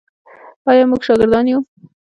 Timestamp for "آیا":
0.69-0.83